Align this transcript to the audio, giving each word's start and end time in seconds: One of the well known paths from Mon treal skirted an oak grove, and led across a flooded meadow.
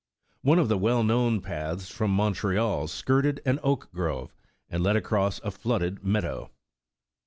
One 0.41 0.57
of 0.57 0.67
the 0.67 0.79
well 0.79 1.03
known 1.03 1.41
paths 1.41 1.91
from 1.91 2.09
Mon 2.09 2.33
treal 2.33 2.89
skirted 2.89 3.39
an 3.45 3.59
oak 3.61 3.91
grove, 3.91 4.33
and 4.67 4.81
led 4.81 4.95
across 4.95 5.39
a 5.43 5.51
flooded 5.51 6.03
meadow. 6.03 6.49